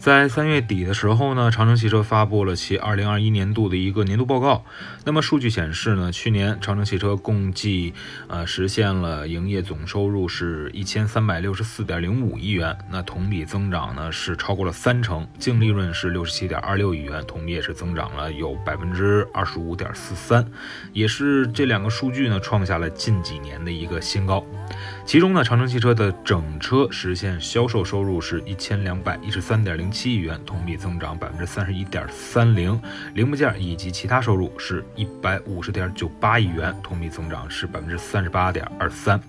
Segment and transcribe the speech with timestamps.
[0.00, 4.64] 在三月底的时候呢，长城汽车发布了其二零二一年度的一个年度报告。
[5.04, 7.92] 那么数据显示呢，去年长城汽车共计
[8.26, 20.42] 呃实现了营业总收入是一千三百六十四点零五亿元，那同比增长呢是超过了三成，净利润是六十七点二六亿元，同比也是增长了有百分之二十五点四三，
[20.94, 24.42] 也是这两个数据呢创下了近几年的一个新高。
[25.04, 32.80] 其中呢，长城汽车的整车实现销售收入是一千两百一十三点零七亿元，同比增长百分之三十一点三零。
[33.14, 39.20] 零部件以及其他收入是一百五十点九八亿元，同比增长是百分之三十八点二三。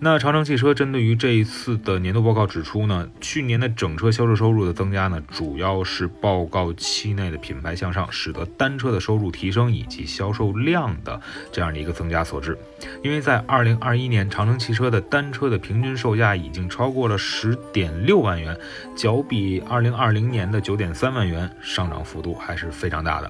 [0.00, 12.56] 那长城汽车针对于这一次的年度报告指出呢，去年的整车销售收入的增加呢，主要是报告期内的品牌向上，使得单车的收入提升以及销售量的这样的一个增加所致。
[13.02, 18.56] 因为在二零二一年，长城汽车的单车的平均售价已经超过了十点六万元，
[18.94, 23.28] 较比二零二零年的九点三万元上涨幅度还是非常大的。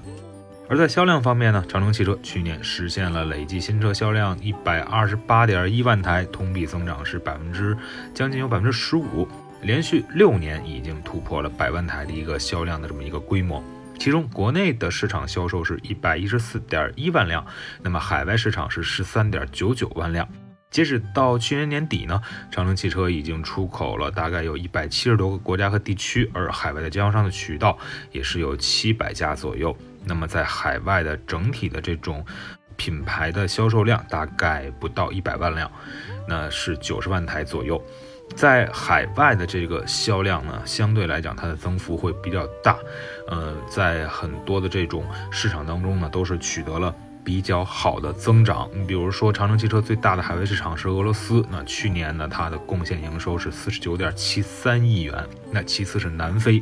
[0.69, 7.75] 而在销量方面呢，长城汽车去年实现了累计新车销量一百二十八点一万台，同比增长是百分之
[8.13, 9.27] 将近有百分之十五，
[9.63, 13.63] 连续六年已经突破了百万台的一个销量的这么一个规模。
[13.97, 17.43] 其中国内的市场销售是一百一十四点一万辆，
[17.81, 20.29] 那么海外市场是十三点九九万辆。
[20.69, 27.75] 截止到去年年底呢，长城汽车已经出口了大概有一百七十多个国家和地区，而海外的经销商的渠道
[28.11, 29.75] 也是有七百家左右。
[30.05, 32.25] 那么在海外的整体的这种
[32.75, 35.71] 品牌的销售量大概不到一百万辆，
[36.27, 37.81] 那是九十万台左右。
[38.35, 42.77] 在海外的这个销量呢，相对来讲它的增幅会比较大。
[43.27, 46.95] 呃，在很多的这种市场当中呢，都是取得了。
[47.21, 56.61] 比较好的增长，你比如说长城汽车最大的海外市场是俄罗斯，那去年呢它的贡献营收是四十九点七三亿元，那其次是南非，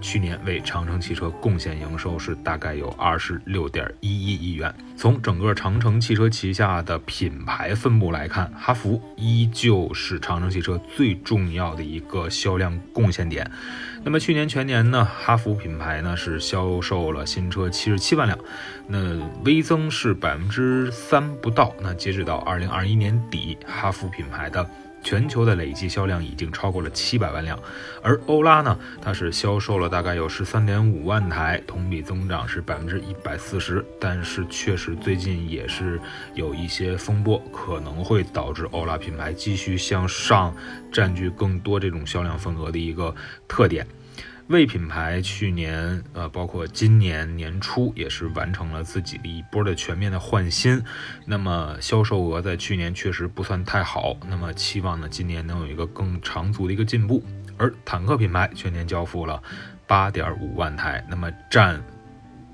[0.00, 4.72] 去年为长城汽车贡献营收是大概有二十六点一一亿元。
[4.96, 13.48] 从整个长城汽车旗下的品牌分布来看，哈弗依旧是长城汽车最重要的一个销量贡献点。
[14.04, 18.38] 那么去年全年呢，哈弗品牌呢是销售了新车七十七万辆，
[18.86, 21.74] 那微增是百分之三不到。
[21.80, 24.68] 那截止到二零二一年底，哈弗品牌的。
[25.02, 27.58] 全球的累计销量已经超过了七百万辆，
[28.02, 33.84] 而欧拉呢，它是销售了大概有十三点五万台，同比增长是百分之一百四十。
[34.00, 36.00] 但是确实最近也是
[36.34, 40.54] 有一些风波，可能会导致欧拉品牌继续向上
[40.92, 43.14] 占据更多这种销量份额的一个
[43.46, 43.86] 特点。
[44.48, 50.82] 魏品牌去年，呃，包括今年年初也是完成了自己的一波的全面的换新，
[51.26, 57.22] 那么销售额在去年确实不算太好，那么期望呢今年能有一个更长足的一个进步。
[57.58, 59.42] 而坦克品牌全年交付了
[59.86, 61.78] 八点五万台，那么占，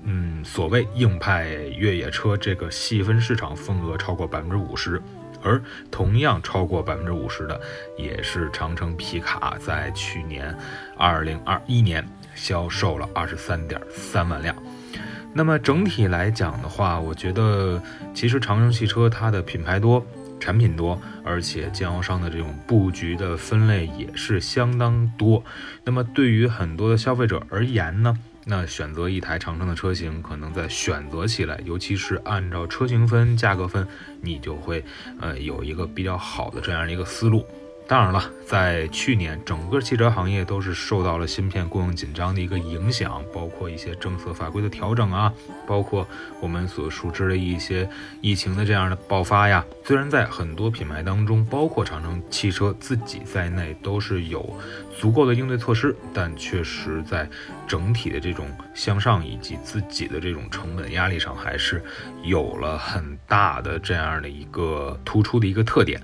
[0.03, 1.47] 嗯，所谓硬派
[1.77, 5.01] 越野车这个细分市场份额超过百分之五十。
[5.45, 5.61] 而
[5.91, 7.61] 同样超过百分之五十的，
[7.97, 10.53] 也是长城皮卡，在去年
[10.97, 14.55] 二零二一年销售了二十三点三万辆。
[15.33, 17.81] 那么整体来讲的话，我觉得
[18.13, 20.05] 其实长城汽车它的品牌多、
[20.39, 25.43] 产品多，而且经销商的这种布局的分类也是相当多。
[25.83, 28.17] 那么对于很多的消费者而言呢？
[28.47, 33.87] 那选择一台长城的车型，可能在选择起来，尤其是按照车型分、价格分，
[34.21, 34.85] 你就会
[35.19, 37.45] 呃有一个比较好的这样的一个思路。
[37.87, 45.31] 当然了，在去年，整个汽车行业都是受到了芯片供应紧张的一个影响，包括一些政策法规的调整啊，
[45.67, 46.07] 包括
[46.39, 47.87] 我们所熟知的一些
[48.21, 49.63] 疫情的这样的爆发呀。
[49.83, 54.59] 虽然在很多品牌当中，包括长城汽车自己在内，都是有
[54.97, 57.29] 足够的应对措施，但确实在
[57.67, 61.83] 整体的这种向上以及自己的这种成本压力上，还是
[62.23, 66.01] 有了很大的这样的一个突出的一个特点。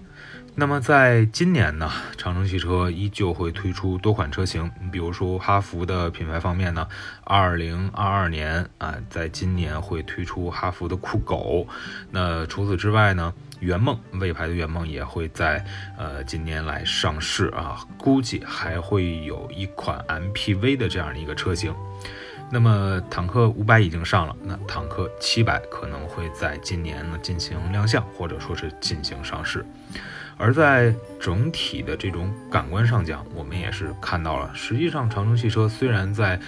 [0.54, 4.70] 那么在今年呢，长城汽车依旧会推出多款车型。
[4.82, 6.86] 你比如说哈弗的品牌方面呢，
[7.24, 11.66] 二零二二年啊，在今年会推出哈弗的酷狗。
[12.12, 15.66] 那除此之外呢，圆梦魏牌的圆梦也会在
[15.98, 21.74] 呃今年来上市啊，估计还会有一款 MPV 的这样的一个车型。
[22.52, 29.66] 那么坦克五百已经上了，那坦克七百可能会在今年呢进行亮相，或者说是进行上市。
[30.42, 36.40] 而在整体的这种感官上讲，我们也是看到了，实际上长城汽车虽然在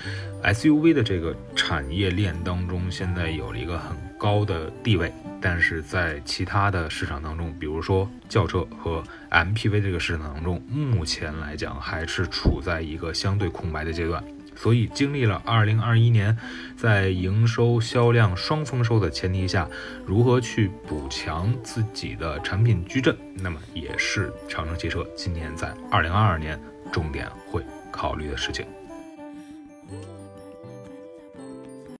[0.44, 14.24] SUV 的这个产业链当中现在有了一个很高的地位，但是在其他的市场当中，比如说轿车和 MPV 这个市场当中，目前来讲还是处在一个相对空白的阶段。
[14.56, 16.38] 所以，经历了2021年
[16.78, 19.68] 在营收、销量双丰收的前提下，
[20.06, 26.60] 如何去补强自己的产品矩阵，那么也是长城汽车今年在2022年
[26.92, 28.66] 重点会考虑的事情。